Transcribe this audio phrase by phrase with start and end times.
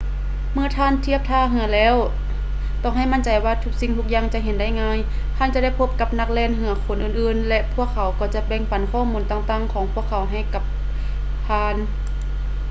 [0.53, 1.95] ເມື່ອທ່ານທຽບທ່າເຮືອແລ້ວ
[2.83, 4.99] ຕ້ອງໃຫ້ໝັ້ນໃຈວ່າທຸກສິ່ງທຸກຢ່າງຈະເຫັນໄດ້ງ່າຍ
[5.37, 10.63] ທ່ານຈະໄດ້ພົບກັບນັກແລ່ນເຮືອຄົນອື່ນໆ ແລະ ພວກເຂົາກໍຈະແບ່ງປັນຂໍ້ມູນຕ່າງໆຂອງພວກເຂົາໃຫ້ກັບ
[11.47, 11.75] ທ່ານ